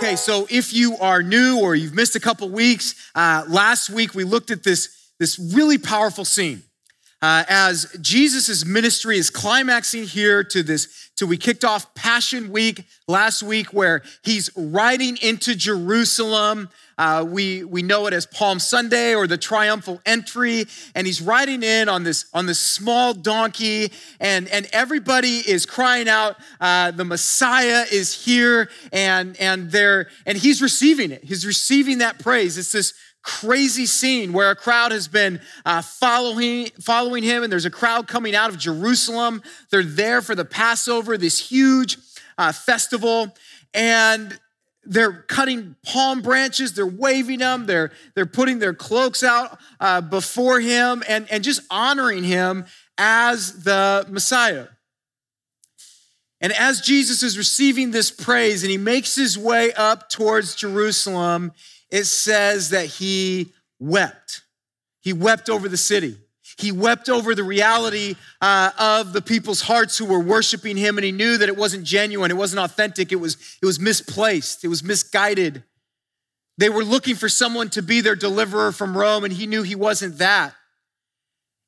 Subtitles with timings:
[0.00, 4.14] Okay, so if you are new or you've missed a couple weeks, uh, last week
[4.14, 6.62] we looked at this, this really powerful scene.
[7.20, 12.84] Uh, as Jesus' ministry is climaxing here to this, to we kicked off Passion Week
[13.08, 16.68] last week, where he's riding into Jerusalem.
[16.98, 21.62] Uh, we, we know it as Palm Sunday or the triumphal entry, and he's riding
[21.62, 27.04] in on this on this small donkey, and and everybody is crying out, uh, "The
[27.04, 31.22] Messiah is here!" and and they're and he's receiving it.
[31.22, 32.58] He's receiving that praise.
[32.58, 37.66] It's this crazy scene where a crowd has been uh, following, following him, and there's
[37.66, 39.42] a crowd coming out of Jerusalem.
[39.70, 41.98] They're there for the Passover, this huge
[42.38, 43.34] uh, festival,
[43.74, 44.38] and
[44.88, 50.60] they're cutting palm branches, they're waving them, they're, they're putting their cloaks out uh, before
[50.60, 52.64] him, and, and just honoring him
[52.96, 54.66] as the Messiah.
[56.40, 61.52] And as Jesus is receiving this praise and he makes his way up towards Jerusalem,
[61.90, 64.42] it says that he wept.
[65.00, 66.16] He wept over the city.
[66.56, 71.04] He wept over the reality uh, of the people's hearts who were worshiping him, and
[71.04, 74.68] he knew that it wasn't genuine, it wasn't authentic, it was, it was misplaced, it
[74.68, 75.62] was misguided.
[76.56, 79.74] They were looking for someone to be their deliverer from Rome, and he knew he
[79.74, 80.54] wasn't that.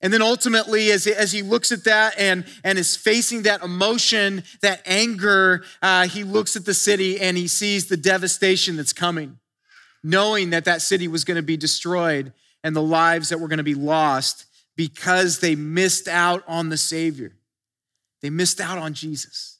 [0.02, 4.44] And then ultimately, as, as he looks at that and, and is facing that emotion,
[4.62, 9.38] that anger, uh, he looks at the city and he sees the devastation that's coming
[10.02, 13.58] knowing that that city was going to be destroyed and the lives that were going
[13.58, 14.46] to be lost
[14.80, 17.36] because they missed out on the Savior.
[18.22, 19.58] They missed out on Jesus.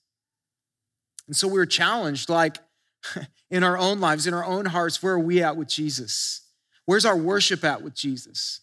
[1.27, 2.57] And so we were challenged like
[3.51, 6.41] in our own lives, in our own hearts, where are we at with Jesus?
[6.87, 8.63] Where's our worship at with Jesus?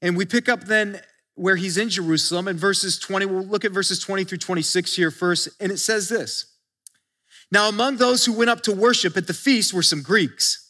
[0.00, 1.02] And we pick up then
[1.34, 3.26] where he's in Jerusalem in verses 20.
[3.26, 5.50] We'll look at verses 20 through 26 here first.
[5.60, 6.46] And it says this
[7.52, 10.69] now, among those who went up to worship at the feast were some Greeks.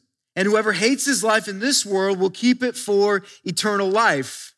[0.35, 4.53] and whoever hates his life in this world will keep it for eternal life.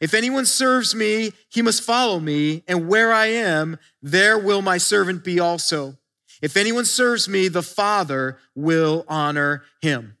[0.00, 4.78] If anyone serves me, he must follow me, and where I am, there will my
[4.78, 5.96] servant be also.
[6.42, 10.18] If anyone serves me, the Father will honor him.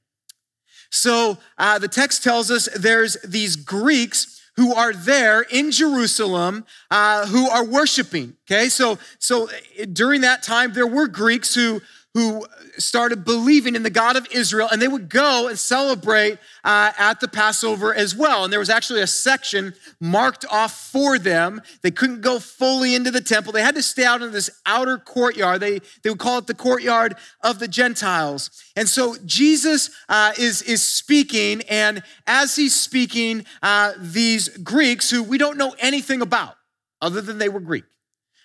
[0.90, 7.26] So uh, the text tells us there's these Greeks who are there in Jerusalem uh,
[7.26, 8.36] who are worshiping.
[8.46, 9.48] Okay, so so
[9.92, 11.82] during that time there were Greeks who
[12.16, 12.46] who
[12.78, 17.20] started believing in the God of Israel, and they would go and celebrate uh, at
[17.20, 18.42] the Passover as well.
[18.42, 21.60] And there was actually a section marked off for them.
[21.82, 24.96] They couldn't go fully into the temple, they had to stay out in this outer
[24.96, 25.60] courtyard.
[25.60, 28.50] They, they would call it the courtyard of the Gentiles.
[28.76, 35.22] And so Jesus uh, is, is speaking, and as he's speaking, uh, these Greeks who
[35.22, 36.56] we don't know anything about,
[37.02, 37.84] other than they were Greek,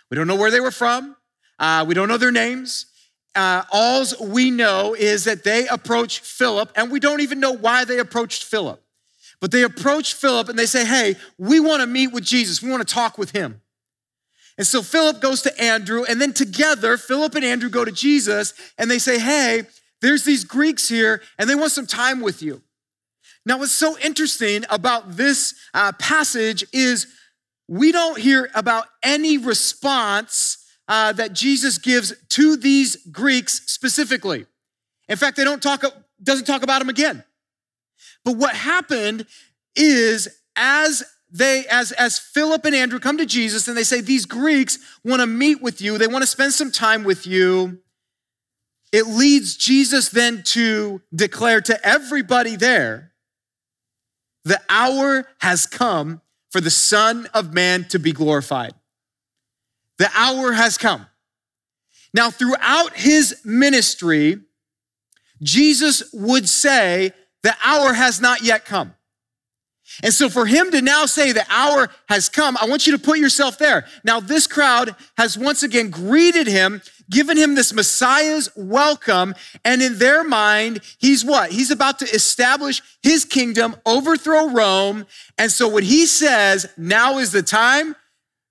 [0.09, 1.15] we don't know where they were from.
[1.57, 2.87] Uh, we don't know their names
[3.35, 7.85] uh, all we know is that they approach Philip, and we don't even know why
[7.85, 8.81] they approached Philip.
[9.39, 12.61] But they approach Philip and they say, Hey, we want to meet with Jesus.
[12.61, 13.61] We want to talk with him.
[14.57, 18.53] And so Philip goes to Andrew, and then together, Philip and Andrew go to Jesus
[18.77, 19.63] and they say, Hey,
[20.01, 22.61] there's these Greeks here, and they want some time with you.
[23.45, 27.07] Now, what's so interesting about this uh, passage is
[27.67, 30.60] we don't hear about any response
[30.91, 34.45] uh, that Jesus gives to these Greeks specifically.
[35.07, 35.85] In fact, they don't talk,
[36.21, 37.23] doesn't talk about them again.
[38.25, 39.25] But what happened
[39.73, 40.27] is
[40.57, 41.01] as
[41.31, 45.21] they, as, as Philip and Andrew come to Jesus and they say, These Greeks want
[45.21, 47.79] to meet with you, they want to spend some time with you.
[48.91, 53.13] It leads Jesus then to declare to everybody there,
[54.43, 56.19] The hour has come
[56.49, 58.73] for the Son of Man to be glorified.
[60.01, 61.05] The hour has come.
[62.11, 64.39] Now, throughout his ministry,
[65.43, 67.11] Jesus would say,
[67.43, 68.95] The hour has not yet come.
[70.01, 73.03] And so, for him to now say the hour has come, I want you to
[73.03, 73.85] put yourself there.
[74.03, 76.81] Now, this crowd has once again greeted him,
[77.11, 81.51] given him this Messiah's welcome, and in their mind, he's what?
[81.51, 85.05] He's about to establish his kingdom, overthrow Rome.
[85.37, 87.95] And so, when he says, now is the time,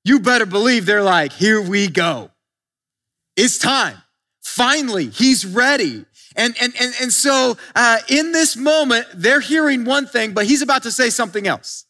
[0.05, 2.31] you better believe they're like, here we go.
[3.37, 3.97] It's time.
[4.41, 6.05] Finally, he's ready.
[6.37, 10.63] And, and, and, and so uh, in this moment, they're hearing one thing, but he's
[10.63, 11.87] about to say something else.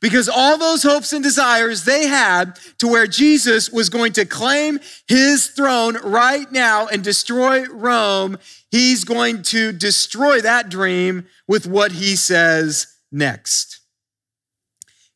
[0.00, 4.80] Because all those hopes and desires they had to where Jesus was going to claim
[5.06, 8.38] his throne right now and destroy Rome,
[8.72, 13.81] he's going to destroy that dream with what he says next.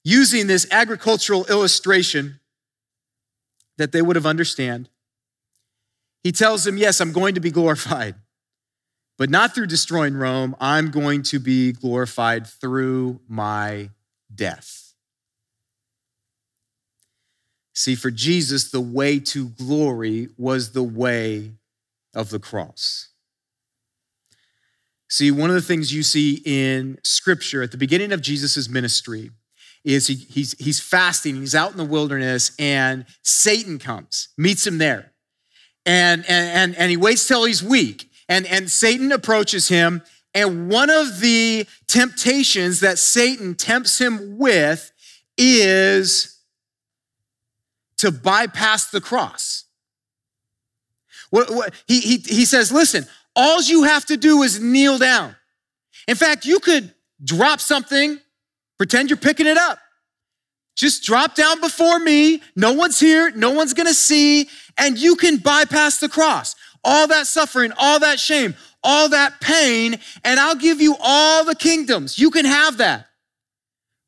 [0.08, 2.38] Using this agricultural illustration
[3.76, 4.88] that they would have understand,
[6.22, 8.14] he tells them, Yes, I'm going to be glorified,
[9.18, 10.54] but not through destroying Rome.
[10.60, 13.90] I'm going to be glorified through my
[14.32, 14.94] death.
[17.74, 21.54] See, for Jesus, the way to glory was the way
[22.14, 23.08] of the cross.
[25.08, 29.32] See, one of the things you see in scripture at the beginning of Jesus' ministry
[29.86, 34.78] is he, he's, he's fasting, he's out in the wilderness, and Satan comes, meets him
[34.78, 35.12] there.
[35.86, 38.10] And, and, and he waits till he's weak.
[38.28, 40.02] And, and Satan approaches him.
[40.34, 44.90] And one of the temptations that Satan tempts him with
[45.38, 46.42] is
[47.98, 49.66] to bypass the cross.
[51.30, 53.06] What, what, he, he, he says, listen,
[53.36, 55.36] all you have to do is kneel down.
[56.08, 56.92] In fact, you could
[57.22, 58.18] drop something,
[58.78, 59.78] pretend you're picking it up.
[60.76, 62.42] Just drop down before me.
[62.54, 63.30] No one's here.
[63.30, 64.48] No one's going to see.
[64.76, 66.54] And you can bypass the cross.
[66.84, 71.56] All that suffering, all that shame, all that pain, and I'll give you all the
[71.56, 72.18] kingdoms.
[72.18, 73.06] You can have that.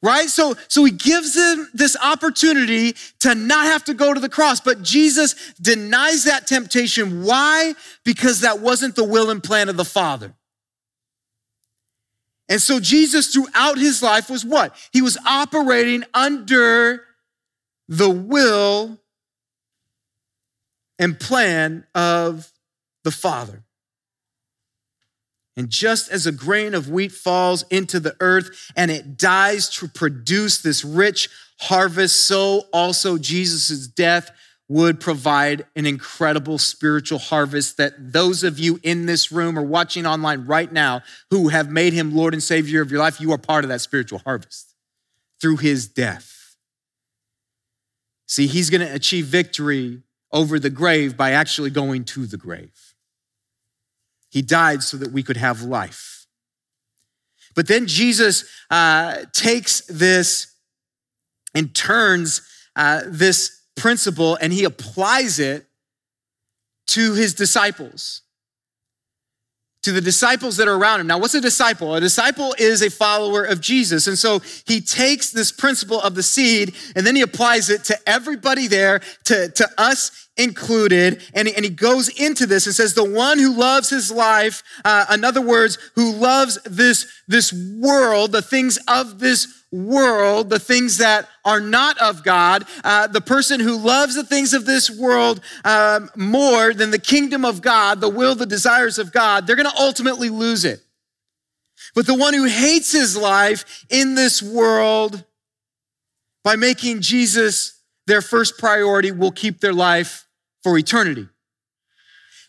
[0.01, 0.29] Right?
[0.29, 4.61] So, so he gives them this opportunity to not have to go to the cross.
[4.61, 7.25] But Jesus denies that temptation.
[7.25, 7.75] Why?
[8.05, 10.35] Because that wasn't the will and plan of the Father.
[12.49, 14.75] And so Jesus throughout his life was what?
[14.93, 17.05] He was operating under
[17.89, 18.99] the will
[20.99, 22.51] and plan of
[23.05, 23.65] the Father.
[25.57, 29.89] And just as a grain of wheat falls into the earth and it dies to
[29.89, 31.29] produce this rich
[31.59, 34.31] harvest, so also Jesus' death
[34.69, 40.07] would provide an incredible spiritual harvest that those of you in this room or watching
[40.07, 43.39] online right now who have made him Lord and Savior of your life, you are
[43.39, 44.75] part of that spiritual harvest
[45.41, 46.57] through his death.
[48.27, 52.95] See, he's going to achieve victory over the grave by actually going to the grave.
[54.29, 56.27] He died so that we could have life.
[57.55, 60.55] But then Jesus uh, takes this
[61.55, 62.43] and turns
[62.77, 65.67] uh, this principle and he applies it
[66.89, 68.23] to his disciples
[69.83, 71.07] to the disciples that are around him.
[71.07, 71.95] Now, what's a disciple?
[71.95, 74.07] A disciple is a follower of Jesus.
[74.07, 77.97] And so he takes this principle of the seed and then he applies it to
[78.07, 81.23] everybody there, to, to us included.
[81.33, 84.63] And he, and he goes into this and says, the one who loves his life,
[84.85, 90.59] uh, in other words, who loves this, this world, the things of this world, the
[90.59, 94.91] things that are not of God, uh, the person who loves the things of this
[94.91, 99.57] world um, more than the kingdom of God, the will, the desires of God, they're
[99.57, 100.81] going to ultimately lose it.
[101.95, 105.25] But the one who hates his life in this world
[106.45, 110.27] by making Jesus their first priority will keep their life
[110.63, 111.29] for eternity.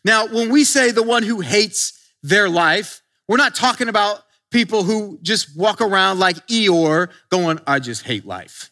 [0.06, 4.84] Now, when we say the one who hates their life, we're not talking about people
[4.84, 8.72] who just walk around like Eeyore going, I just hate life.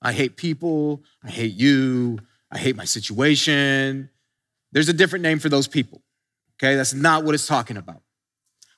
[0.00, 1.02] I hate people.
[1.24, 2.18] I hate you.
[2.50, 4.10] I hate my situation.
[4.72, 6.02] There's a different name for those people.
[6.56, 8.02] Okay, that's not what it's talking about.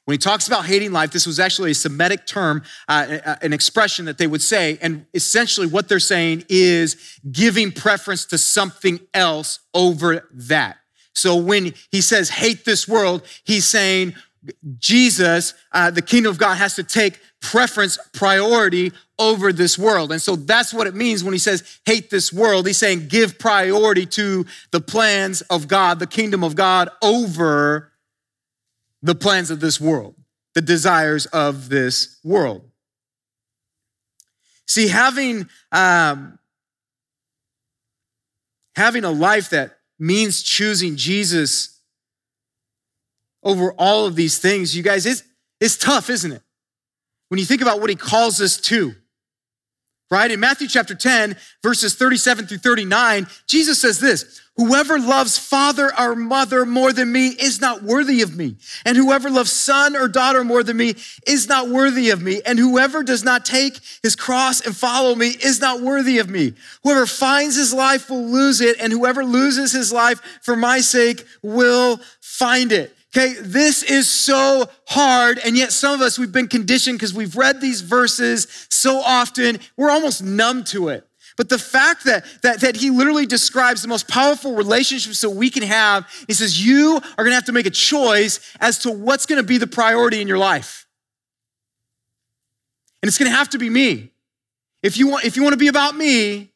[0.04, 4.06] When he talks about hating life, this was actually a Semitic term, uh, an expression
[4.06, 4.78] that they would say.
[4.82, 10.78] And essentially, what they're saying is giving preference to something else over that.
[11.14, 14.14] So when he says hate this world, he's saying
[14.78, 20.12] Jesus, uh, the kingdom of God has to take preference, priority over this world.
[20.12, 22.66] And so that's what it means when he says hate this world.
[22.66, 27.92] He's saying give priority to the plans of God, the kingdom of God over
[29.02, 30.14] the plans of this world,
[30.54, 32.62] the desires of this world.
[34.66, 36.38] See, having, um,
[38.76, 41.69] having a life that means choosing Jesus
[43.42, 45.22] over all of these things, you guys, it's,
[45.60, 46.42] it's tough, isn't it?
[47.28, 48.94] When you think about what he calls us to
[50.10, 50.30] right?
[50.30, 56.14] In Matthew chapter 10, verses 37 through 39, Jesus says this Whoever loves father or
[56.14, 58.56] mother more than me is not worthy of me.
[58.84, 62.42] And whoever loves son or daughter more than me is not worthy of me.
[62.44, 66.54] And whoever does not take his cross and follow me is not worthy of me.
[66.82, 68.78] Whoever finds his life will lose it.
[68.80, 72.94] And whoever loses his life for my sake will find it.
[73.16, 77.36] Okay, this is so hard, and yet some of us, we've been conditioned because we've
[77.36, 81.04] read these verses so often, we're almost numb to it.
[81.36, 85.50] But the fact that, that, that he literally describes the most powerful relationships that we
[85.50, 89.26] can have, he says, you are gonna have to make a choice as to what's
[89.26, 90.86] gonna be the priority in your life.
[93.02, 94.12] And it's gonna have to be me.
[94.82, 96.49] If you want, if you want to be about me,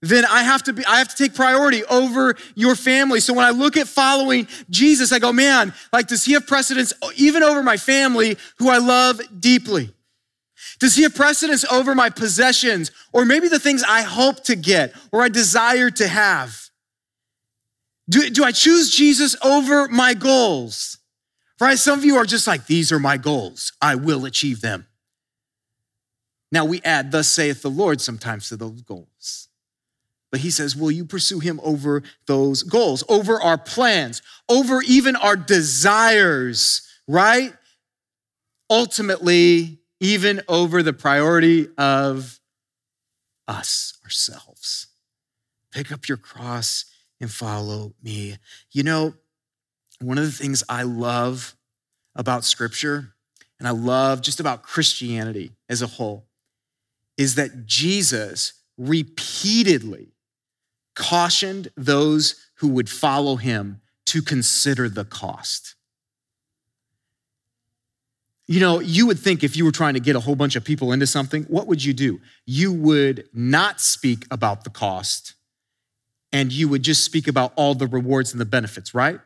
[0.00, 3.20] then I have to be, I have to take priority over your family.
[3.20, 6.92] So when I look at following Jesus, I go, man, like, does he have precedence
[7.16, 9.92] even over my family who I love deeply?
[10.78, 14.94] Does he have precedence over my possessions or maybe the things I hope to get
[15.10, 16.70] or I desire to have?
[18.08, 20.98] Do, do I choose Jesus over my goals?
[21.60, 21.76] Right?
[21.76, 23.72] Some of you are just like, these are my goals.
[23.82, 24.86] I will achieve them.
[26.52, 29.47] Now we add, thus saith the Lord, sometimes to those goals.
[30.30, 35.16] But he says, Will you pursue him over those goals, over our plans, over even
[35.16, 37.54] our desires, right?
[38.70, 42.38] Ultimately, even over the priority of
[43.46, 44.88] us, ourselves.
[45.72, 46.84] Pick up your cross
[47.20, 48.36] and follow me.
[48.70, 49.14] You know,
[50.00, 51.56] one of the things I love
[52.14, 53.14] about scripture,
[53.58, 56.26] and I love just about Christianity as a whole,
[57.16, 60.12] is that Jesus repeatedly
[60.98, 65.76] cautioned those who would follow him to consider the cost.
[68.48, 70.64] You know, you would think if you were trying to get a whole bunch of
[70.64, 72.20] people into something, what would you do?
[72.46, 75.34] You would not speak about the cost
[76.32, 79.20] and you would just speak about all the rewards and the benefits, right?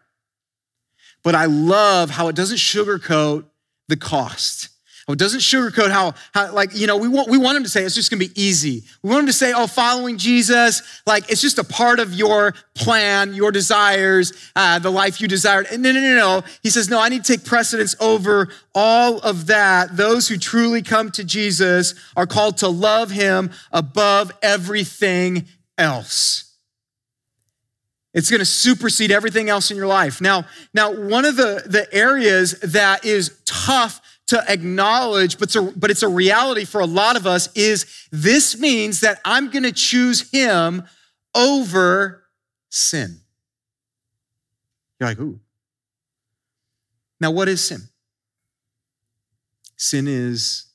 [1.23, 3.45] But I love how it doesn't sugarcoat
[3.89, 4.69] the cost.
[5.09, 7.83] It doesn't sugarcoat how, how, like, you know, we want, we want him to say
[7.83, 8.83] it's just gonna be easy.
[9.03, 12.55] We want him to say, oh, following Jesus, like, it's just a part of your
[12.75, 15.67] plan, your desires, uh, the life you desired.
[15.73, 16.43] And no, no, no, no.
[16.63, 19.97] He says, no, I need to take precedence over all of that.
[19.97, 26.51] Those who truly come to Jesus are called to love him above everything else.
[28.15, 30.21] It's going to supersede everything else in your life.
[30.21, 30.45] Now,
[30.75, 34.01] now one of the, the areas that is tough
[34.33, 37.87] to acknowledge, but it's, a, but it's a reality for a lot of us, is
[38.11, 40.85] this means that I'm going to choose him
[41.35, 42.25] over
[42.71, 43.21] sin.
[44.99, 45.39] You're like, ooh.
[47.21, 47.83] Now, what is sin?
[49.77, 50.67] Sin is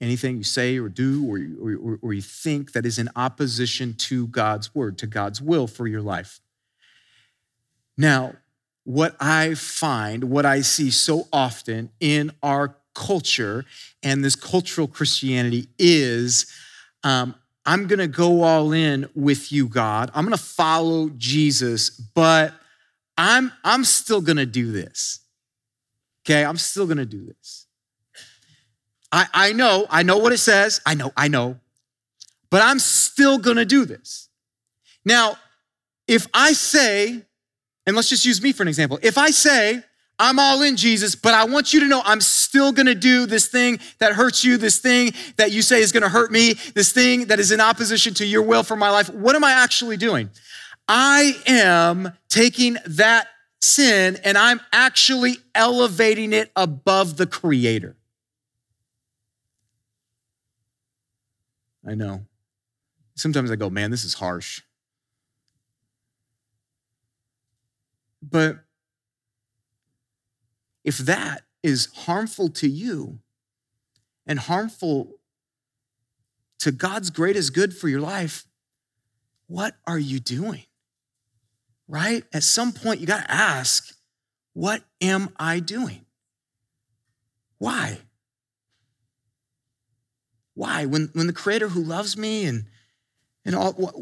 [0.00, 1.38] anything you say or do or,
[1.76, 5.86] or, or you think that is in opposition to God's word, to God's will for
[5.86, 6.40] your life.
[7.96, 8.34] Now,
[8.84, 12.76] what I find, what I see so often in our
[13.06, 13.64] culture
[14.02, 16.46] and this cultural Christianity is
[17.02, 20.10] um, I'm going to go all in with you, God.
[20.14, 22.52] I'm going to follow Jesus, but
[23.16, 25.20] I'm, I'm still going to do this.
[26.24, 27.66] Okay, I'm still going to do this.
[29.12, 30.80] I, I know, I know what it says.
[30.84, 31.58] I know, I know,
[32.50, 34.28] but I'm still going to do this.
[35.04, 35.36] Now,
[36.06, 37.22] if I say,
[37.86, 38.98] and let's just use me for an example.
[39.02, 39.82] If I say,
[40.20, 43.48] I'm all in, Jesus, but I want you to know I'm still gonna do this
[43.48, 47.24] thing that hurts you, this thing that you say is gonna hurt me, this thing
[47.26, 49.08] that is in opposition to your will for my life.
[49.08, 50.28] What am I actually doing?
[50.86, 53.28] I am taking that
[53.60, 57.96] sin and I'm actually elevating it above the Creator.
[61.86, 62.26] I know.
[63.14, 64.60] Sometimes I go, man, this is harsh.
[68.22, 68.58] But
[70.90, 73.20] if that is harmful to you
[74.26, 75.20] and harmful
[76.58, 78.44] to God's greatest good for your life,
[79.46, 80.64] what are you doing?
[81.86, 82.24] Right?
[82.32, 83.94] At some point, you got to ask,
[84.52, 86.04] what am I doing?
[87.58, 87.98] Why?
[90.54, 90.86] Why?
[90.86, 92.64] When, when the creator who loves me and,
[93.44, 93.92] and, all,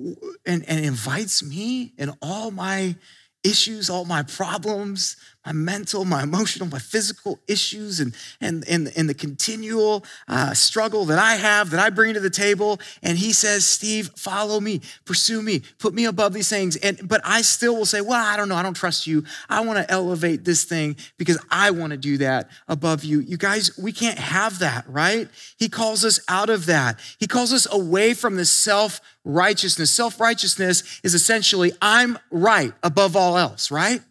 [0.46, 2.96] and, and invites me and all my
[3.44, 5.16] issues, all my problems,
[5.48, 11.06] my mental, my emotional, my physical issues, and, and, and, and the continual uh, struggle
[11.06, 12.78] that I have, that I bring to the table.
[13.02, 16.76] And he says, Steve, follow me, pursue me, put me above these things.
[16.76, 19.24] And, but I still will say, well, I don't know, I don't trust you.
[19.48, 23.20] I want to elevate this thing because I want to do that above you.
[23.20, 25.30] You guys, we can't have that, right?
[25.56, 27.00] He calls us out of that.
[27.18, 29.90] He calls us away from the self righteousness.
[29.90, 34.02] Self righteousness is essentially, I'm right above all else, right?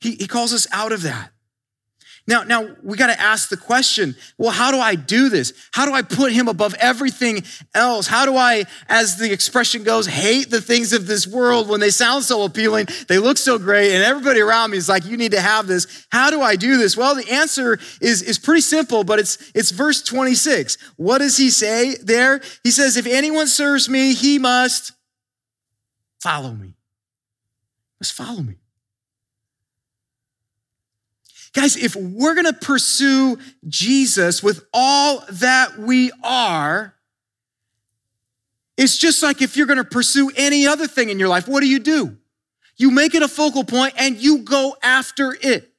[0.00, 1.32] He, he calls us out of that.
[2.28, 5.52] Now, now we got to ask the question, well, how do I do this?
[5.70, 8.08] How do I put him above everything else?
[8.08, 11.90] How do I, as the expression goes, hate the things of this world when they
[11.90, 15.32] sound so appealing, they look so great, and everybody around me is like, you need
[15.32, 16.06] to have this.
[16.10, 16.96] How do I do this?
[16.96, 20.78] Well, the answer is, is pretty simple, but it's, it's verse 26.
[20.96, 22.40] What does he say there?
[22.64, 24.90] He says, if anyone serves me, he must
[26.20, 26.74] follow me.
[28.00, 28.56] Must follow me.
[31.56, 36.94] Guys, if we're gonna pursue Jesus with all that we are,
[38.76, 41.66] it's just like if you're gonna pursue any other thing in your life, what do
[41.66, 42.18] you do?
[42.76, 45.72] You make it a focal point and you go after it.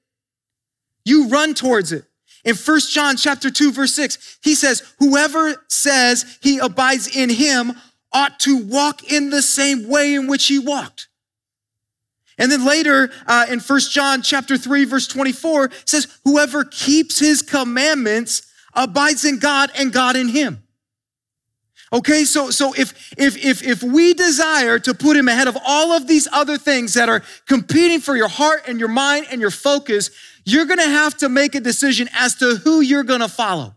[1.05, 2.05] You run towards it.
[2.43, 7.79] In 1 John chapter 2 verse 6, he says, "Whoever says he abides in him
[8.11, 11.07] ought to walk in the same way in which he walked."
[12.37, 17.41] And then later uh, in First John chapter 3 verse 24 says, whoever keeps his
[17.41, 20.63] commandments abides in God and God in him.
[21.91, 25.93] Okay, so, so if, if, if, if we desire to put him ahead of all
[25.93, 29.51] of these other things that are competing for your heart and your mind and your
[29.51, 30.11] focus,
[30.43, 33.76] you're gonna have to make a decision as to who you're gonna follow.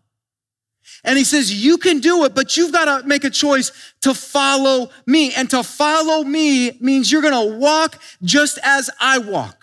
[1.04, 4.14] And he says, You can do it, but you've got to make a choice to
[4.14, 5.32] follow me.
[5.34, 9.56] And to follow me means you're going to walk just as I walk.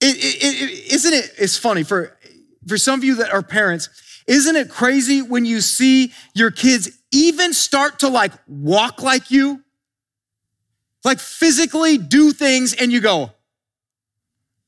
[0.00, 1.32] It, it, it, isn't it?
[1.38, 2.16] It's funny for,
[2.66, 3.88] for some of you that are parents.
[4.26, 9.62] Isn't it crazy when you see your kids even start to like walk like you?
[11.04, 13.32] Like physically do things and you go,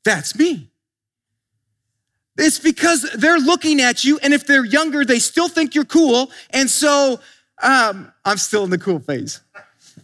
[0.04, 0.70] that's me.
[2.36, 6.30] It's because they're looking at you, and if they're younger, they still think you're cool.
[6.50, 7.20] And so
[7.62, 9.40] um, I'm still in the cool phase.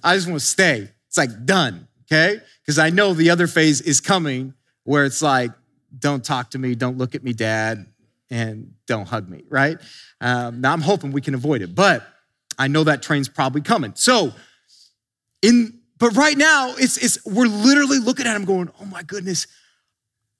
[0.02, 0.88] I just want to stay.
[1.08, 2.40] It's like done, okay?
[2.62, 5.50] Because I know the other phase is coming where it's like,
[5.98, 7.86] don't talk to me, don't look at me, dad,
[8.30, 9.78] and don't hug me, right?
[10.20, 12.06] Um, now I'm hoping we can avoid it, but
[12.58, 13.92] I know that train's probably coming.
[13.96, 14.32] So,
[15.42, 19.46] in but right now, it's it's we're literally looking at him going, oh my goodness,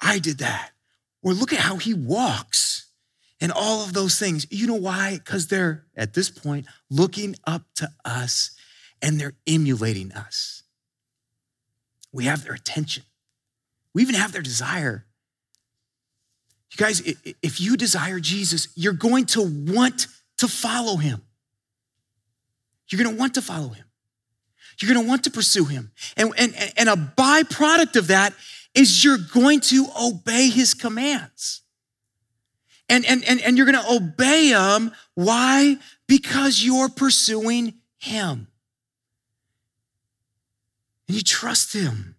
[0.00, 0.70] I did that.
[1.22, 2.86] Or look at how he walks
[3.40, 4.46] and all of those things.
[4.50, 5.18] You know why?
[5.22, 8.52] Because they're, at this point, looking up to us
[9.02, 10.62] and they're emulating us.
[12.12, 13.04] We have their attention,
[13.94, 15.06] we even have their desire.
[16.72, 17.02] You guys,
[17.42, 20.06] if you desire Jesus, you're going to want
[20.38, 21.20] to follow him.
[22.88, 23.84] You're going to want to follow him.
[24.80, 25.90] You're going to want to pursue him.
[26.16, 28.34] And, and, and a byproduct of that
[28.74, 31.62] is you're going to obey his commands.
[32.88, 34.92] And, and, and, and you're going to obey him.
[35.14, 35.76] Why?
[36.06, 38.48] Because you're pursuing him.
[41.06, 42.16] And you trust him.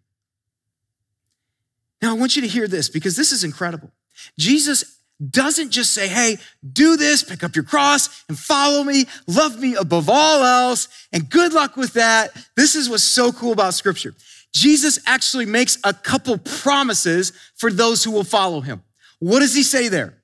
[2.01, 3.91] Now, I want you to hear this because this is incredible.
[4.37, 4.97] Jesus
[5.29, 6.37] doesn't just say, hey,
[6.73, 11.29] do this, pick up your cross and follow me, love me above all else, and
[11.29, 12.31] good luck with that.
[12.55, 14.15] This is what's so cool about scripture.
[14.53, 18.83] Jesus actually makes a couple promises for those who will follow him.
[19.19, 20.21] What does he say there?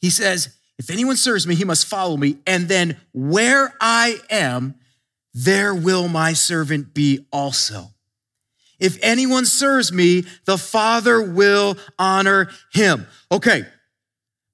[0.00, 2.36] He says, If anyone serves me, he must follow me.
[2.46, 4.76] And then where I am,
[5.34, 7.88] there will my servant be also.
[8.78, 13.06] If anyone serves me, the Father will honor him.
[13.32, 13.64] Okay,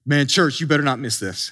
[0.05, 1.51] man, church, you better not miss this.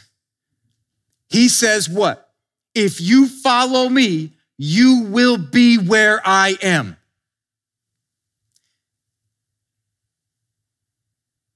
[1.29, 2.29] He says, What?
[2.73, 6.97] If you follow me, you will be where I am.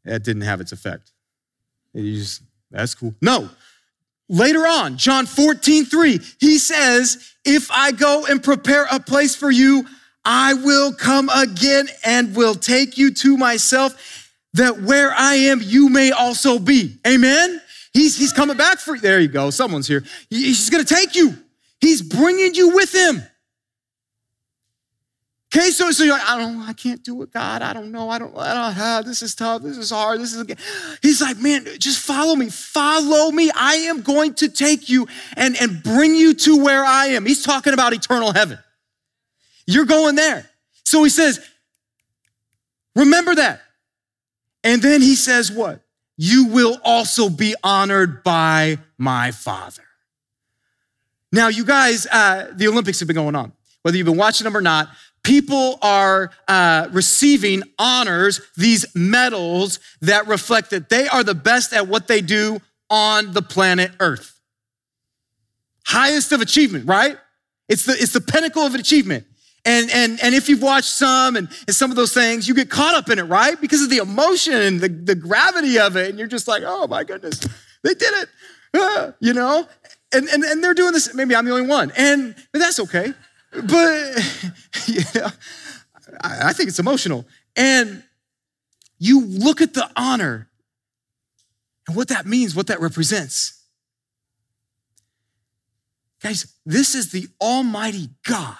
[0.06, 1.12] That didn't have its effect.
[1.96, 3.13] Just, that's cool.
[3.22, 3.50] No.
[4.28, 9.52] Later on, John 14, 3, he says, If I go and prepare a place for
[9.52, 9.86] you,
[10.24, 15.89] I will come again and will take you to myself, that where I am, you
[15.89, 16.98] may also be.
[17.06, 17.62] Amen?
[17.94, 19.02] He's, he's coming back for you.
[19.02, 19.52] There you go.
[19.52, 20.04] Someone's here.
[20.30, 21.38] He's going to take you.
[21.80, 23.22] He's bringing you with him.
[25.56, 27.62] Okay, so, so you're like, I don't, I can't do it, God.
[27.62, 28.10] I don't know.
[28.10, 29.62] I don't, I don't this is tough.
[29.62, 30.20] This is hard.
[30.20, 30.46] This is,
[31.02, 32.50] he's like, man, just follow me.
[32.50, 33.50] Follow me.
[33.56, 37.26] I am going to take you and, and bring you to where I am.
[37.26, 38.60] He's talking about eternal heaven.
[39.65, 40.46] You're going there.
[40.84, 41.39] So he says,
[42.94, 43.62] remember that.
[44.65, 45.82] And then he says, What?
[46.18, 49.84] You will also be honored by my Father.
[51.32, 53.54] Now, you guys, uh, the Olympics have been going on.
[53.84, 54.89] Whether you've been watching them or not,
[55.25, 61.88] people are uh, receiving honors, these medals that reflect that they are the best at
[61.88, 62.59] what they do
[62.89, 64.39] on the planet Earth.
[65.88, 67.17] Highest of achievement, right?
[67.67, 69.25] It's the, it's the pinnacle of achievement.
[69.65, 72.69] And, and, and if you've watched some and, and some of those things, you get
[72.69, 73.59] caught up in it, right?
[73.59, 76.09] Because of the emotion and the, the gravity of it.
[76.09, 77.39] And you're just like, oh my goodness,
[77.83, 78.29] they did it,
[78.75, 79.67] uh, you know?
[80.13, 81.91] And, and, and they're doing this, maybe I'm the only one.
[81.97, 83.15] And, but that's okay.
[83.63, 84.52] But,
[84.88, 85.30] yeah,
[86.22, 87.26] I, I think it's emotional.
[87.56, 88.04] And
[89.00, 90.50] you look at the honor
[91.88, 93.62] and what that means, what that represents.
[96.22, 98.58] Guys, this is the Almighty God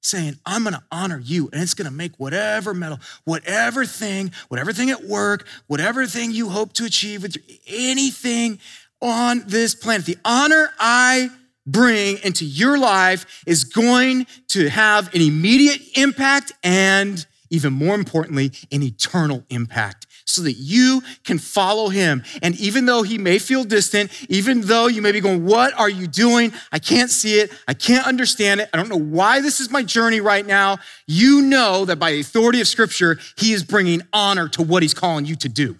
[0.00, 4.90] saying, I'm gonna honor you, and it's gonna make whatever medal, whatever thing, whatever thing
[4.90, 8.58] at work, whatever thing you hope to achieve with your, anything
[9.00, 11.30] on this planet, the honor I
[11.72, 18.52] bring into your life is going to have an immediate impact and even more importantly,
[18.70, 22.22] an eternal impact so that you can follow him.
[22.42, 25.88] And even though he may feel distant, even though you may be going, What are
[25.88, 26.52] you doing?
[26.70, 27.50] I can't see it.
[27.66, 28.68] I can't understand it.
[28.72, 30.78] I don't know why this is my journey right now.
[31.06, 34.94] You know that by the authority of scripture, he is bringing honor to what he's
[34.94, 35.78] calling you to do.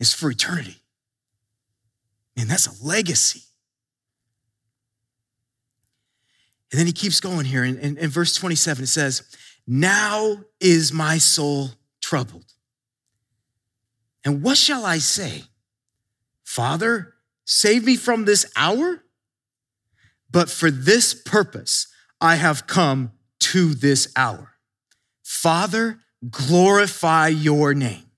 [0.00, 0.76] It's for eternity.
[2.36, 3.45] And that's a legacy.
[6.76, 7.64] And then he keeps going here.
[7.64, 9.22] In, in, in verse 27, it says,
[9.66, 11.70] Now is my soul
[12.02, 12.52] troubled.
[14.26, 15.44] And what shall I say?
[16.44, 17.14] Father,
[17.46, 19.02] save me from this hour?
[20.30, 21.86] But for this purpose
[22.20, 24.58] I have come to this hour.
[25.22, 28.10] Father, glorify your name.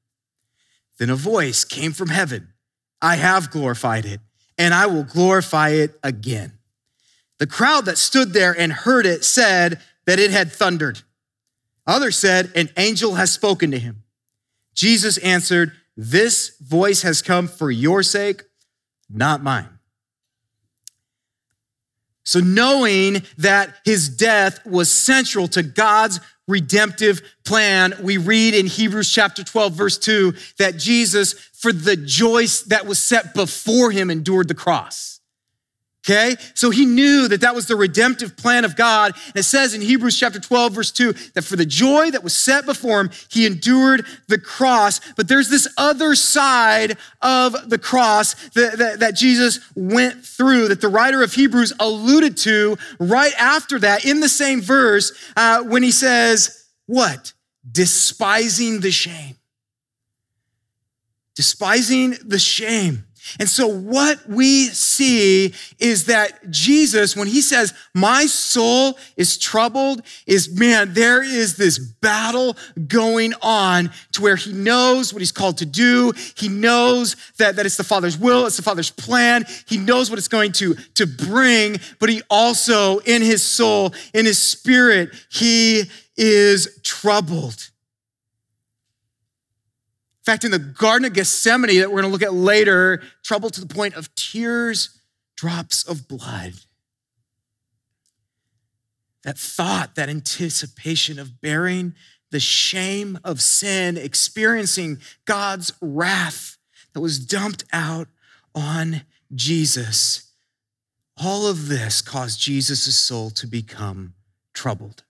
[0.99, 2.55] Then a voice came from heaven
[3.01, 4.19] I have glorified it,
[4.59, 6.58] and I will glorify it again.
[7.39, 11.01] The crowd that stood there and heard it said that it had thundered.
[11.87, 14.03] Others said, An angel has spoken to him.
[14.75, 18.45] Jesus answered, this voice has come for your sake,
[19.11, 19.69] not mine.
[22.23, 29.11] So, knowing that his death was central to God's redemptive plan, we read in Hebrews
[29.13, 34.47] chapter 12, verse 2, that Jesus, for the joy that was set before him, endured
[34.47, 35.18] the cross.
[36.09, 36.37] Okay?
[36.55, 39.13] So he knew that that was the redemptive plan of God.
[39.27, 42.35] And it says in Hebrews chapter 12, verse 2, that for the joy that was
[42.35, 45.01] set before him, he endured the cross.
[45.17, 50.81] But there's this other side of the cross that, that, that Jesus went through, that
[50.81, 55.83] the writer of Hebrews alluded to right after that in the same verse uh, when
[55.83, 57.35] he says, What?
[57.71, 59.37] Despising the shame.
[61.35, 63.05] Despising the shame.
[63.39, 70.03] And so, what we see is that Jesus, when he says, My soul is troubled,
[70.27, 75.59] is man, there is this battle going on to where he knows what he's called
[75.59, 76.13] to do.
[76.37, 79.45] He knows that, that it's the Father's will, it's the Father's plan.
[79.67, 84.27] He knows what it's going to, to bring, but he also, in his soul, in
[84.27, 85.85] his spirit, he
[86.17, 87.71] is troubled
[90.29, 93.63] fact, in the Garden of Gethsemane that we're going to look at later, trouble to
[93.63, 95.01] the point of tears,
[95.39, 96.53] drops of blood.
[99.25, 101.95] That thought, that anticipation of bearing
[102.31, 106.59] the shame of sin, experiencing God's wrath
[106.93, 108.09] that was dumped out
[108.55, 110.31] on Jesus.
[111.17, 114.13] All of this caused Jesus' soul to become
[114.53, 115.05] troubled.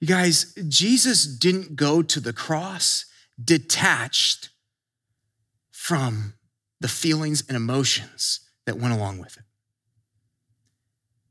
[0.00, 3.06] You guys, Jesus didn't go to the cross
[3.42, 4.50] detached
[5.70, 6.34] from
[6.80, 9.44] the feelings and emotions that went along with it.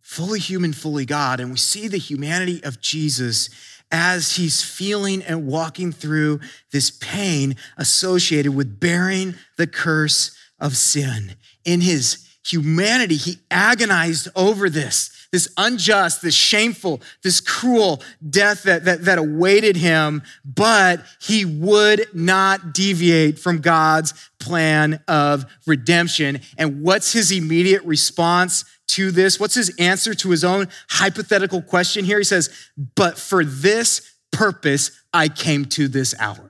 [0.02, 1.40] Fully human, fully God.
[1.40, 3.50] And we see the humanity of Jesus
[3.92, 6.40] as he's feeling and walking through
[6.72, 11.36] this pain associated with bearing the curse of sin.
[11.64, 18.86] In his humanity, he agonized over this this unjust, this shameful, this cruel death that,
[18.86, 26.42] that, that awaited him, but he would not deviate from God's plan of redemption.
[26.58, 29.40] And what's his immediate response to this?
[29.40, 32.18] What's his answer to his own hypothetical question here?
[32.18, 32.50] He says,
[32.96, 36.49] But for this purpose, I came to this hour.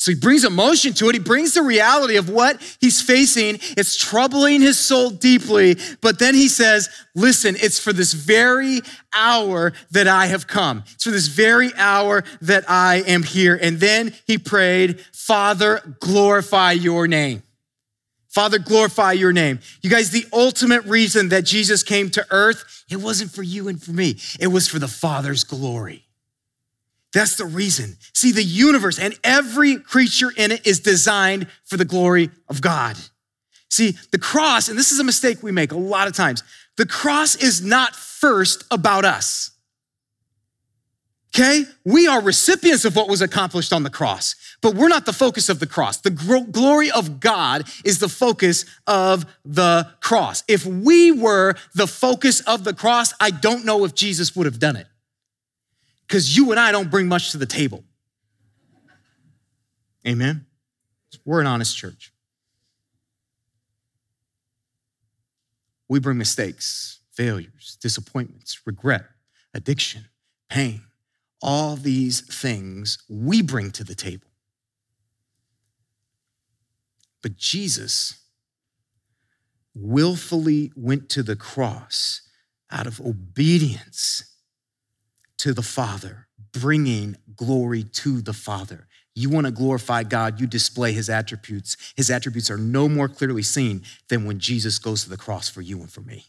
[0.00, 1.14] So he brings emotion to it.
[1.14, 3.58] He brings the reality of what he's facing.
[3.76, 5.76] It's troubling his soul deeply.
[6.00, 8.80] But then he says, Listen, it's for this very
[9.12, 10.84] hour that I have come.
[10.94, 13.58] It's for this very hour that I am here.
[13.60, 17.42] And then he prayed, Father, glorify your name.
[18.30, 19.58] Father, glorify your name.
[19.82, 23.82] You guys, the ultimate reason that Jesus came to earth, it wasn't for you and
[23.82, 26.06] for me, it was for the Father's glory.
[27.12, 27.96] That's the reason.
[28.14, 32.96] See, the universe and every creature in it is designed for the glory of God.
[33.68, 36.42] See, the cross, and this is a mistake we make a lot of times,
[36.76, 39.50] the cross is not first about us.
[41.34, 41.64] Okay?
[41.84, 45.48] We are recipients of what was accomplished on the cross, but we're not the focus
[45.48, 45.98] of the cross.
[45.98, 50.42] The glory of God is the focus of the cross.
[50.48, 54.58] If we were the focus of the cross, I don't know if Jesus would have
[54.58, 54.86] done it
[56.10, 57.84] because you and I don't bring much to the table.
[60.04, 60.44] Amen?
[61.24, 62.12] We're an honest church.
[65.88, 69.04] We bring mistakes, failures, disappointments, regret,
[69.54, 70.06] addiction,
[70.48, 70.82] pain.
[71.40, 74.26] All these things we bring to the table.
[77.22, 78.18] But Jesus
[79.76, 82.22] willfully went to the cross
[82.68, 84.29] out of obedience
[85.40, 88.86] to the Father, bringing glory to the Father.
[89.14, 91.76] You want to glorify God, you display his attributes.
[91.96, 95.62] His attributes are no more clearly seen than when Jesus goes to the cross for
[95.62, 96.26] you and for me.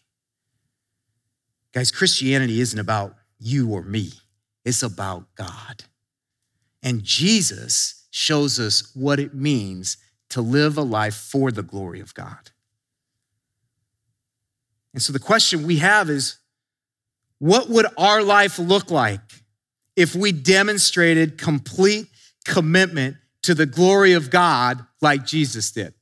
[1.73, 4.11] Guys, Christianity isn't about you or me,
[4.63, 5.83] it's about God.
[6.81, 9.97] And Jesus shows us what it means
[10.29, 12.51] to live a life for the glory of God.
[14.93, 16.37] And so the question we have is
[17.41, 19.19] what would our life look like
[19.95, 22.05] if we demonstrated complete
[22.45, 25.95] commitment to the glory of God like Jesus did?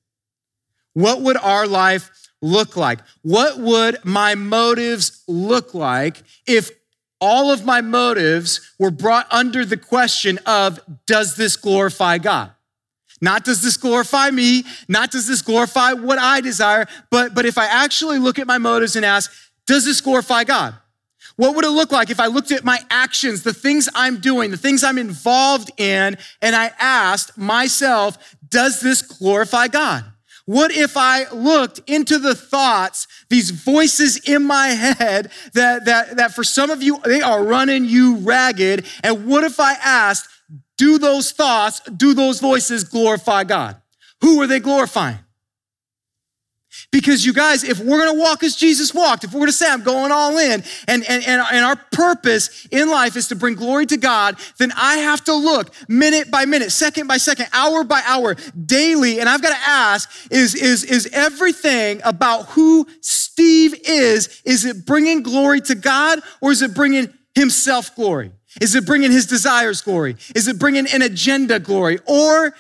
[0.95, 2.99] What would our life look like?
[3.21, 6.71] What would my motives look like if
[7.21, 12.51] all of my motives were brought under the question of does this glorify God?
[13.21, 17.57] Not does this glorify me, not does this glorify what I desire, but, but if
[17.57, 19.31] I actually look at my motives and ask,
[19.65, 20.75] does this glorify God?
[21.39, 24.51] What would it look like if I looked at my actions, the things I'm doing,
[24.51, 30.03] the things I'm involved in, and I asked myself, does this glorify God?
[30.45, 36.33] What if I looked into the thoughts, these voices in my head that, that, that
[36.33, 38.85] for some of you, they are running you ragged?
[39.01, 40.27] And what if I asked,
[40.77, 43.77] do those thoughts, do those voices glorify God?
[44.19, 45.19] Who are they glorifying?
[46.91, 49.83] Because you guys, if we're gonna walk as Jesus walked, if we're gonna say, I'm
[49.83, 53.85] going all in, and, and, and, and our purpose in life is to bring glory
[53.87, 58.01] to God, then I have to look minute by minute, second by second, hour by
[58.05, 64.65] hour, daily, and I've gotta ask, is, is, is everything about who Steve is, is
[64.65, 68.31] it bringing glory to God or is it bringing himself glory?
[68.59, 70.15] Is it bringing his desires glory?
[70.35, 71.99] Is it bringing an agenda glory?
[72.07, 72.53] Or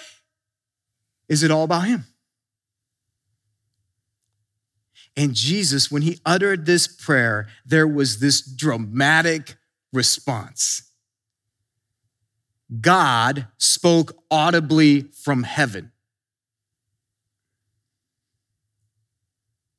[1.27, 2.05] is it all about him?
[5.19, 9.57] And Jesus, when he uttered this prayer, there was this dramatic
[9.91, 10.93] response.
[12.79, 15.91] God spoke audibly from heaven.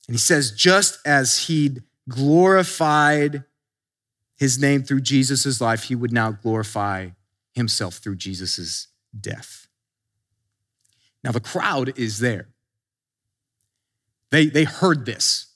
[0.07, 3.45] And he says, just as he'd glorified
[4.37, 7.09] his name through Jesus' life, he would now glorify
[7.55, 9.69] himself through Jesus' death.
[11.25, 12.49] Now, the crowd is there.
[14.31, 15.47] They, they heard this.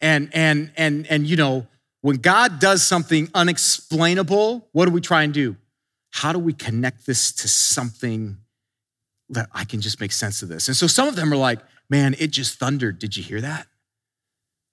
[0.00, 1.66] And, and, and, and, you know,
[2.00, 5.56] when God does something unexplainable, what do we try and do?
[6.10, 8.38] How do we connect this to something
[9.30, 10.68] that I can just make sense of this?
[10.68, 11.58] And so some of them are like,
[11.90, 12.98] man, it just thundered.
[12.98, 13.66] Did you hear that?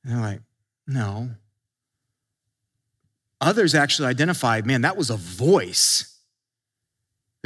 [0.04, 0.42] And they're like,
[0.86, 1.32] no.
[3.42, 6.15] Others actually identified, man, that was a voice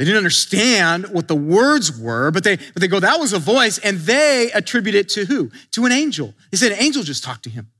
[0.00, 3.38] they didn't understand what the words were, but they, but they go, that was a
[3.38, 5.50] voice, and they attribute it to who?
[5.72, 6.32] To an angel.
[6.50, 7.70] They said, an angel just talked to him.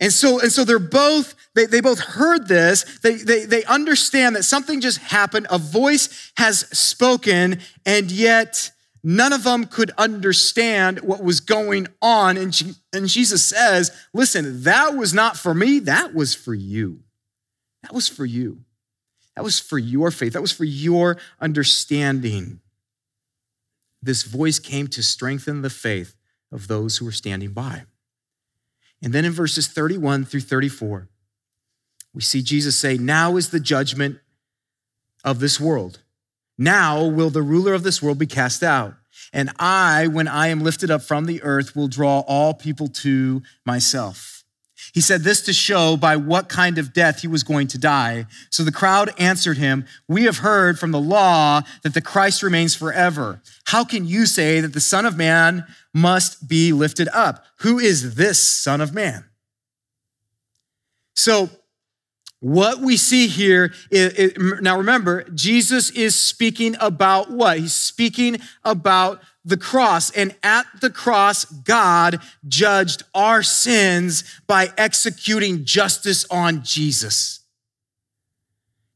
[0.00, 2.98] And so, and so they're both, they, they both heard this.
[2.98, 5.46] They, they, they understand that something just happened.
[5.50, 8.72] A voice has spoken, and yet
[9.04, 12.36] none of them could understand what was going on.
[12.36, 15.78] And, and Jesus says, listen, that was not for me.
[15.78, 17.04] That was for you.
[17.84, 18.64] That was for you.
[19.38, 22.58] That was for your faith, that was for your understanding.
[24.02, 26.16] This voice came to strengthen the faith
[26.50, 27.84] of those who were standing by.
[29.00, 31.06] And then in verses 31 through 34,
[32.12, 34.18] we see Jesus say, Now is the judgment
[35.22, 36.00] of this world.
[36.58, 38.96] Now will the ruler of this world be cast out.
[39.32, 43.44] And I, when I am lifted up from the earth, will draw all people to
[43.64, 44.37] myself.
[44.92, 48.26] He said this to show by what kind of death he was going to die.
[48.50, 52.74] So the crowd answered him, We have heard from the law that the Christ remains
[52.74, 53.42] forever.
[53.66, 57.44] How can you say that the Son of Man must be lifted up?
[57.60, 59.24] Who is this Son of Man?
[61.14, 61.50] So
[62.40, 67.58] what we see here is, now remember, Jesus is speaking about what?
[67.58, 70.10] He's speaking about the cross.
[70.10, 77.40] And at the cross, God judged our sins by executing justice on Jesus.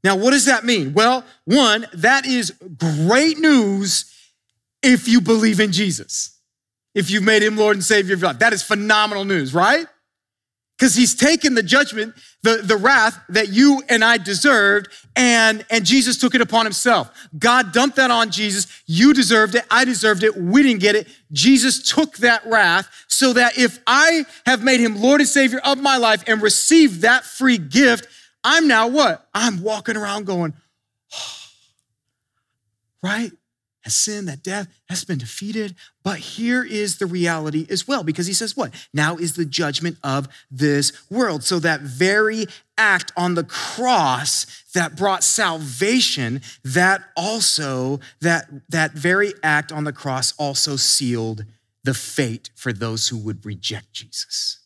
[0.04, 0.94] Now, what does that mean?
[0.94, 4.12] Well, one, that is great news
[4.82, 6.38] if you believe in Jesus.
[6.94, 8.40] If you've made him Lord and Savior of your life.
[8.40, 9.86] That is phenomenal news, right?
[10.82, 15.84] because he's taken the judgment, the, the wrath that you and I deserved, and, and
[15.84, 17.28] Jesus took it upon himself.
[17.38, 18.66] God dumped that on Jesus.
[18.86, 19.64] You deserved it.
[19.70, 20.36] I deserved it.
[20.36, 21.08] We didn't get it.
[21.30, 25.80] Jesus took that wrath so that if I have made him Lord and Savior of
[25.80, 28.08] my life and received that free gift,
[28.42, 29.28] I'm now what?
[29.32, 30.54] I'm walking around going,
[33.02, 33.30] right?
[33.82, 35.74] Has sin, that death has been defeated.
[36.02, 38.72] But here is the reality as well, because he says, What?
[38.92, 41.44] Now is the judgment of this world.
[41.44, 42.46] So that very
[42.78, 49.92] act on the cross that brought salvation, that also, that, that very act on the
[49.92, 51.44] cross also sealed
[51.84, 54.60] the fate for those who would reject Jesus.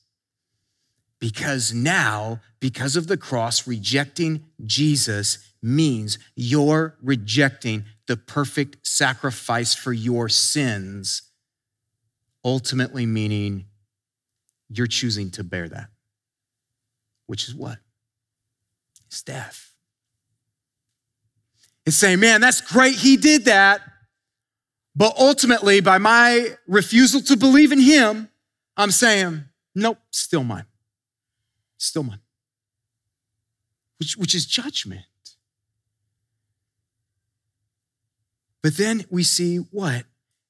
[1.18, 9.92] Because now, because of the cross, rejecting Jesus means you're rejecting the perfect sacrifice for
[9.92, 11.22] your sins,
[12.44, 13.66] ultimately meaning
[14.68, 15.88] you're choosing to bear that,
[17.26, 17.78] which is what?
[19.06, 19.72] It's death.
[21.84, 23.80] It's saying, man, that's great, he did that.
[24.94, 28.30] But ultimately, by my refusal to believe in him,
[28.76, 30.64] I'm saying, nope, still mine.
[31.76, 32.20] Still mine.
[33.98, 35.02] Which, which is judgment.
[38.66, 40.06] But then we see what?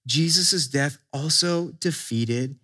[0.07, 2.59] Jesus' death also defeated,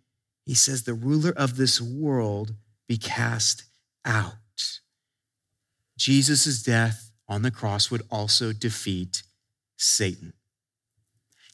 [0.46, 2.54] he says, the ruler of this world
[2.88, 3.64] be cast
[4.02, 4.32] out.
[5.98, 9.24] Jesus' death on the cross would also defeat
[9.76, 10.32] Satan.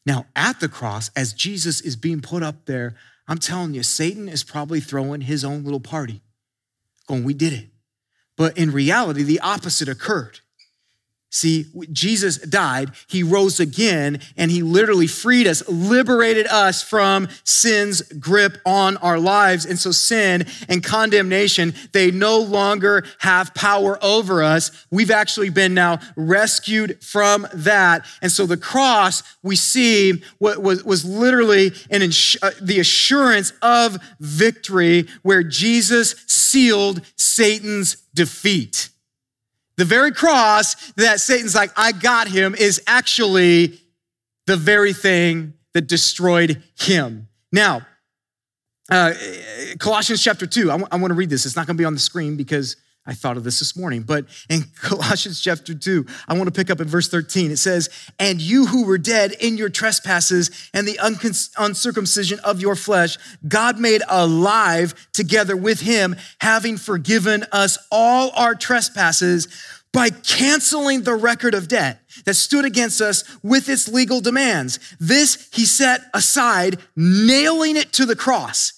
[0.06, 2.94] Now, at the cross, as Jesus is being put up there,
[3.26, 6.22] I'm telling you, Satan is probably throwing his own little party,
[7.08, 7.70] going, We did it.
[8.36, 10.38] But in reality, the opposite occurred.
[11.30, 18.00] See, Jesus died, he rose again, and he literally freed us, liberated us from sin's
[18.00, 19.66] grip on our lives.
[19.66, 24.86] And so sin and condemnation, they no longer have power over us.
[24.90, 28.06] We've actually been now rescued from that.
[28.22, 33.52] And so the cross, we see what was, was literally an ins- uh, the assurance
[33.60, 38.88] of victory where Jesus sealed Satan's defeat.
[39.78, 43.80] The very cross that Satan's like, I got him, is actually
[44.46, 47.28] the very thing that destroyed him.
[47.52, 47.86] Now,
[48.90, 49.14] uh,
[49.78, 51.46] Colossians chapter 2, I, w- I want to read this.
[51.46, 52.76] It's not going to be on the screen because
[53.08, 56.68] I thought of this this morning, but in Colossians chapter 2, I want to pick
[56.68, 57.50] up at verse 13.
[57.50, 61.00] It says, And you who were dead in your trespasses and the
[61.56, 63.16] uncircumcision of your flesh,
[63.48, 69.48] God made alive together with him, having forgiven us all our trespasses
[69.90, 74.78] by canceling the record of debt that stood against us with its legal demands.
[75.00, 78.77] This he set aside, nailing it to the cross.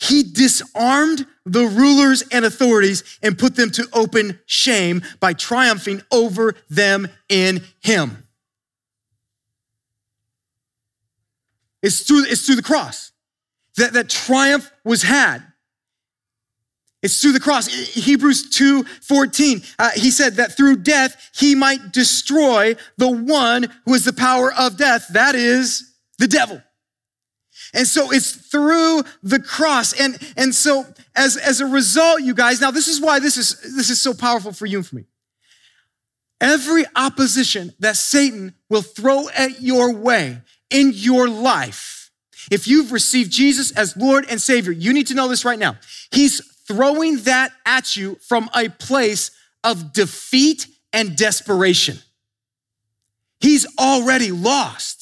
[0.00, 6.54] He disarmed the rulers and authorities and put them to open shame by triumphing over
[6.70, 8.24] them in him.
[11.82, 13.12] It's through, it's through the cross
[13.76, 15.42] that, that triumph was had.
[17.02, 17.68] It's through the cross.
[17.68, 23.94] Hebrews 2 14, uh, he said that through death, he might destroy the one who
[23.94, 25.06] is the power of death.
[25.12, 26.60] That is the devil.
[27.74, 29.92] And so it's through the cross.
[29.92, 33.60] And, and so as, as a result, you guys, now this is why this is,
[33.76, 35.04] this is so powerful for you and for me.
[36.40, 42.10] Every opposition that Satan will throw at your way in your life,
[42.50, 45.76] if you've received Jesus as Lord and Savior, you need to know this right now.
[46.12, 49.30] He's throwing that at you from a place
[49.64, 51.98] of defeat and desperation.
[53.40, 54.97] He's already lost.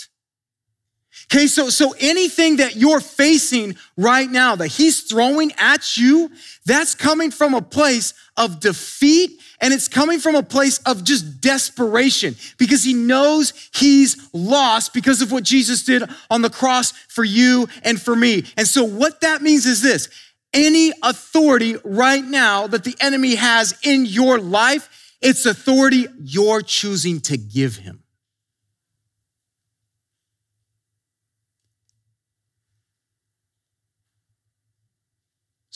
[1.33, 6.31] Okay, so, so anything that you're facing right now that he's throwing at you,
[6.65, 11.41] that's coming from a place of defeat and it's coming from a place of just
[11.41, 17.25] desperation because he knows he's lost because of what Jesus did on the cross for
[17.25, 18.45] you and for me.
[18.57, 20.09] And so what that means is this,
[20.53, 27.21] any authority right now that the enemy has in your life, it's authority you're choosing
[27.23, 28.03] to give him.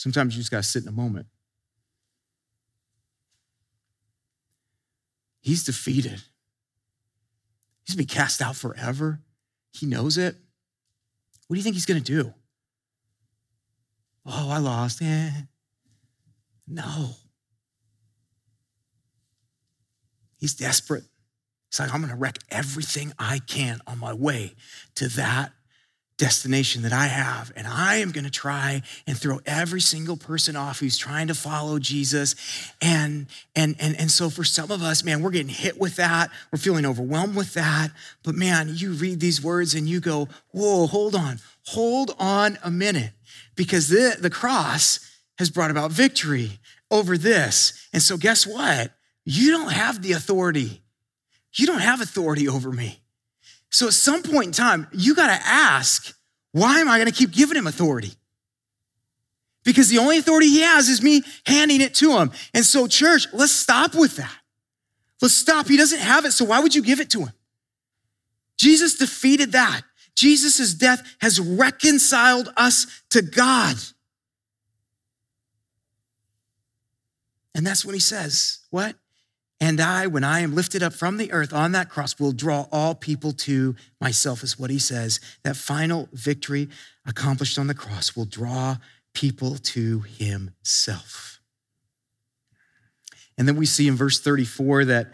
[0.01, 1.27] Sometimes you just got to sit in a moment.
[5.41, 6.23] He's defeated.
[7.85, 9.19] He's been cast out forever.
[9.71, 10.35] He knows it.
[11.45, 12.33] What do you think he's going to do?
[14.25, 15.03] Oh, I lost.
[15.03, 15.29] Eh.
[16.67, 17.11] No.
[20.39, 21.03] He's desperate.
[21.69, 24.55] He's like, I'm going to wreck everything I can on my way
[24.95, 25.53] to that
[26.21, 27.51] destination that I have.
[27.55, 31.33] And I am going to try and throw every single person off who's trying to
[31.33, 32.35] follow Jesus.
[32.79, 36.29] And, and, and, and so for some of us, man, we're getting hit with that.
[36.51, 37.89] We're feeling overwhelmed with that.
[38.21, 42.69] But man, you read these words and you go, whoa, hold on, hold on a
[42.69, 43.13] minute.
[43.55, 44.99] Because the, the cross
[45.39, 46.59] has brought about victory
[46.91, 47.89] over this.
[47.93, 48.91] And so guess what?
[49.25, 50.83] You don't have the authority.
[51.55, 53.01] You don't have authority over me.
[53.71, 56.13] So at some point in time, you got to ask,
[56.51, 58.11] why am I going to keep giving him authority?
[59.63, 62.31] Because the only authority he has is me handing it to him.
[62.53, 64.35] And so, church, let's stop with that.
[65.21, 65.67] Let's stop.
[65.67, 67.31] He doesn't have it, so why would you give it to him?
[68.57, 69.81] Jesus defeated that.
[70.15, 73.75] Jesus' death has reconciled us to God.
[77.55, 78.95] And that's when he says, What?
[79.61, 82.65] And I, when I am lifted up from the earth on that cross, will draw
[82.71, 85.19] all people to myself, is what he says.
[85.43, 86.67] That final victory
[87.05, 88.77] accomplished on the cross will draw
[89.13, 91.39] people to himself.
[93.37, 95.13] And then we see in verse 34 that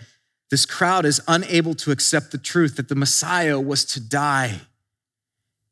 [0.50, 4.62] this crowd is unable to accept the truth that the Messiah was to die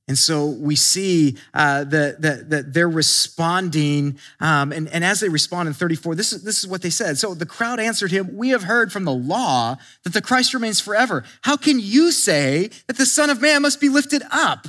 [0.07, 4.19] and so we see uh, that, that, that they're responding.
[4.39, 7.17] Um, and, and as they respond in 34, this is, this is what they said.
[7.17, 10.79] So the crowd answered him, We have heard from the law that the Christ remains
[10.79, 11.23] forever.
[11.41, 14.67] How can you say that the Son of Man must be lifted up?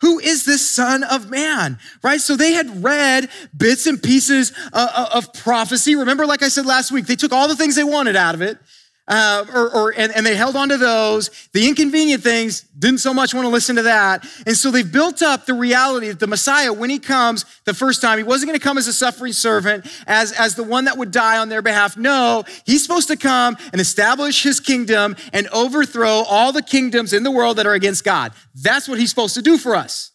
[0.00, 1.78] Who is this Son of Man?
[2.02, 2.20] Right?
[2.20, 5.96] So they had read bits and pieces uh, uh, of prophecy.
[5.96, 8.40] Remember, like I said last week, they took all the things they wanted out of
[8.40, 8.58] it
[9.08, 11.30] uh, or, or and, and, they held on to those.
[11.54, 14.26] The inconvenient things didn't so much want to listen to that.
[14.46, 18.02] And so they've built up the reality that the Messiah, when he comes the first
[18.02, 20.98] time, he wasn't going to come as a suffering servant, as, as the one that
[20.98, 21.96] would die on their behalf.
[21.96, 27.22] No, he's supposed to come and establish his kingdom and overthrow all the kingdoms in
[27.22, 28.32] the world that are against God.
[28.54, 30.12] That's what he's supposed to do for us.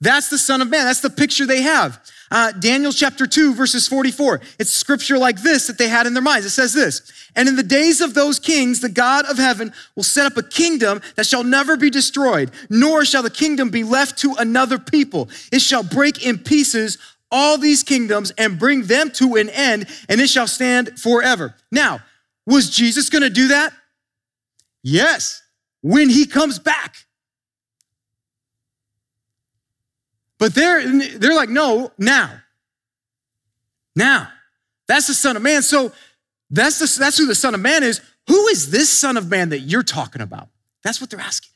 [0.00, 0.84] That's the Son of Man.
[0.84, 2.00] That's the picture they have.
[2.30, 4.40] Uh, Daniel chapter 2, verses 44.
[4.58, 6.46] It's scripture like this that they had in their minds.
[6.46, 10.02] It says this And in the days of those kings, the God of heaven will
[10.02, 14.18] set up a kingdom that shall never be destroyed, nor shall the kingdom be left
[14.18, 15.28] to another people.
[15.52, 16.98] It shall break in pieces
[17.30, 21.54] all these kingdoms and bring them to an end, and it shall stand forever.
[21.70, 22.00] Now,
[22.46, 23.72] was Jesus gonna do that?
[24.82, 25.42] Yes,
[25.82, 27.07] when he comes back.
[30.38, 30.86] But they're,
[31.18, 32.40] they're like, no, now.
[33.94, 34.28] Now.
[34.86, 35.62] That's the Son of Man.
[35.62, 35.92] So
[36.50, 38.00] that's, the, that's who the Son of Man is.
[38.28, 40.48] Who is this Son of Man that you're talking about?
[40.82, 41.52] That's what they're asking.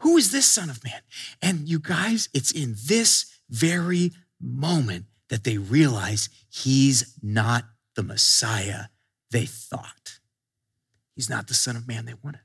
[0.00, 1.00] Who is this Son of Man?
[1.42, 7.64] And you guys, it's in this very moment that they realize he's not
[7.96, 8.84] the Messiah
[9.30, 10.20] they thought.
[11.16, 12.40] He's not the Son of Man they wanted.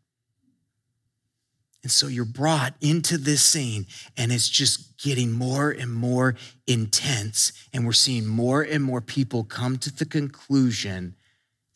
[1.81, 3.85] And so you're brought into this scene,
[4.17, 6.35] and it's just getting more and more
[6.67, 7.53] intense.
[7.73, 11.15] And we're seeing more and more people come to the conclusion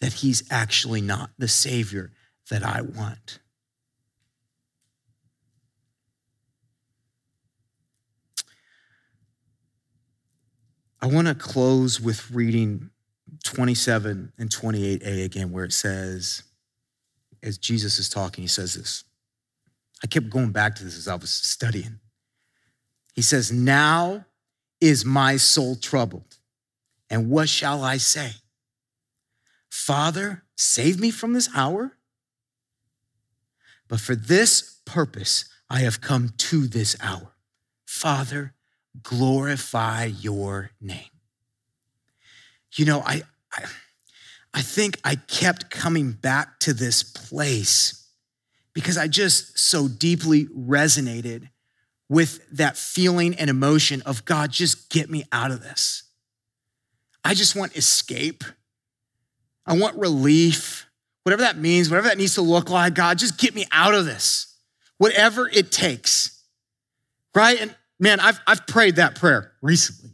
[0.01, 2.11] that he's actually not the Savior
[2.49, 3.39] that I want.
[11.01, 12.89] I want to close with reading
[13.43, 16.43] 27 and 28a again, where it says,
[17.41, 19.03] as Jesus is talking, he says this.
[20.03, 21.99] I kept going back to this as I was studying.
[23.13, 24.25] He says, Now
[24.81, 26.37] is my soul troubled.
[27.09, 28.31] And what shall I say?
[29.69, 31.93] Father, save me from this hour.
[33.87, 37.33] But for this purpose, I have come to this hour.
[37.85, 38.53] Father,
[39.01, 41.09] glorify your name.
[42.75, 43.23] You know, I,
[43.53, 43.65] I,
[44.53, 48.02] I think I kept coming back to this place
[48.73, 51.49] because I just so deeply resonated
[52.09, 56.03] with that feeling and emotion of God, just get me out of this.
[57.23, 58.43] I just want escape.
[59.65, 60.85] I want relief,
[61.23, 62.95] whatever that means, whatever that needs to look like.
[62.95, 64.57] God, just get me out of this,
[64.97, 66.43] whatever it takes.
[67.33, 67.59] Right?
[67.61, 70.12] And man, I've, I've prayed that prayer recently.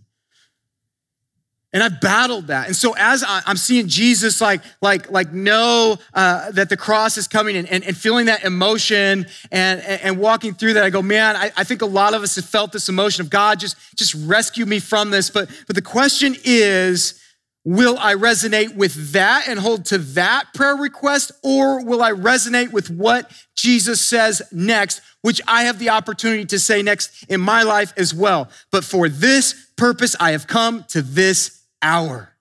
[1.71, 2.65] And I've battled that.
[2.65, 7.27] And so as I'm seeing Jesus like, like, like know uh, that the cross is
[7.27, 11.35] coming and, and, and feeling that emotion and, and, walking through that, I go, man,
[11.35, 14.15] I, I think a lot of us have felt this emotion of God, just, just
[14.15, 15.29] rescue me from this.
[15.29, 17.21] But, but the question is,
[17.63, 21.31] will I resonate with that and hold to that prayer request?
[21.43, 26.57] Or will I resonate with what Jesus says next, which I have the opportunity to
[26.57, 28.49] say next in my life as well?
[28.71, 32.35] But for this purpose, I have come to this hour.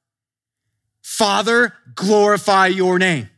[1.03, 3.29] Father, glorify your name.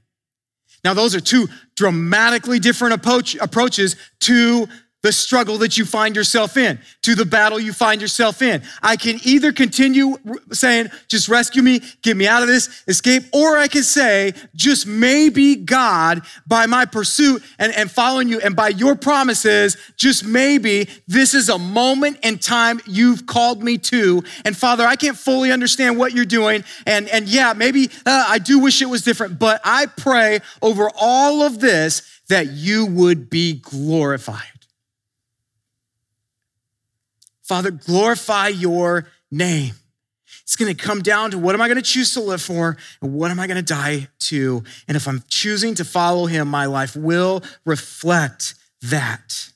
[0.84, 4.66] Now, those are two dramatically different approach, approaches to
[5.02, 8.62] the struggle that you find yourself in, to the battle you find yourself in.
[8.82, 10.18] I can either continue
[10.52, 14.86] saying, just rescue me, get me out of this, escape, or I can say, just
[14.86, 20.88] maybe God, by my pursuit and, and following you and by your promises, just maybe
[21.08, 24.22] this is a moment in time you've called me to.
[24.44, 26.62] And Father, I can't fully understand what you're doing.
[26.86, 30.90] And, and yeah, maybe uh, I do wish it was different, but I pray over
[30.94, 34.59] all of this that you would be glorified.
[37.50, 39.74] Father, glorify your name.
[40.42, 42.76] It's going to come down to what am I going to choose to live for
[43.02, 44.62] and what am I going to die to?
[44.86, 49.50] And if I'm choosing to follow him, my life will reflect that.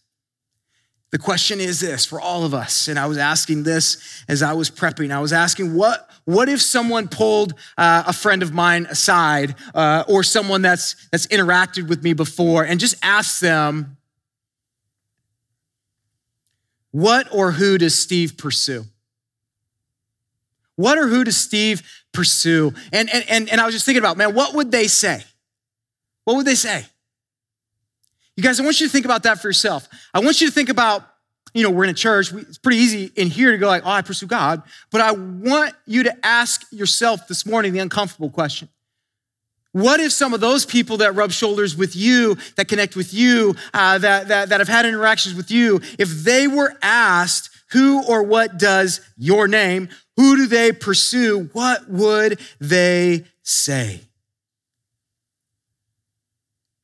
[1.13, 4.55] The question is this for all of us, and I was asking this as I
[4.55, 5.13] was prepping.
[5.13, 10.03] I was asking, what, what if someone pulled uh, a friend of mine aside uh,
[10.09, 13.99] or someone that's, that's interacted with me before and just asked them,
[16.95, 18.85] what or who does Steve pursue?
[20.77, 21.83] What or who does Steve
[22.13, 22.73] pursue?
[22.93, 25.25] And, and, and, and I was just thinking about, man, what would they say?
[26.23, 26.85] What would they say?
[28.37, 29.89] You guys, I want you to think about that for yourself.
[30.15, 31.05] I want you to think about,
[31.53, 32.33] you know, we're in a church.
[32.33, 34.63] It's pretty easy in here to go like, oh, I pursue God.
[34.93, 38.69] But I want you to ask yourself this morning the uncomfortable question.
[39.75, 43.57] What if some of those people that rub shoulders with you, that connect with you,
[43.75, 48.23] uh, that, that, that have had interactions with you, if they were asked, who or
[48.23, 54.03] what does your name, who do they pursue, what would they say?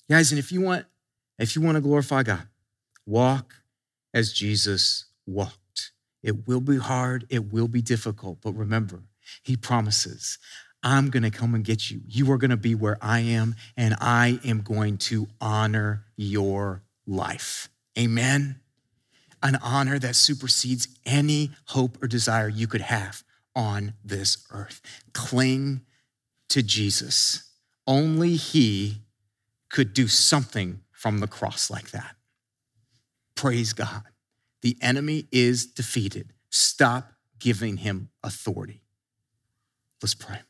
[0.09, 0.85] Guys, and if you want,
[1.39, 2.49] if you want to glorify God,
[3.07, 3.55] walk
[4.13, 5.93] as Jesus walked.
[6.25, 9.05] It will be hard, it will be difficult, but remember,
[9.45, 10.39] he promises,
[10.83, 12.01] I'm going to come and get you.
[12.07, 16.83] You are going to be where I am, and I am going to honor your
[17.07, 17.69] life.
[17.99, 18.61] Amen.
[19.43, 23.23] An honor that supersedes any hope or desire you could have
[23.55, 24.81] on this earth.
[25.13, 25.83] Cling
[26.49, 27.51] to Jesus.
[27.87, 29.03] Only He
[29.69, 32.17] could do something from the cross like that.
[33.35, 34.03] Praise God.
[34.61, 36.35] The enemy is defeated.
[36.51, 38.83] Stop giving him authority.
[40.03, 40.41] Let's pray.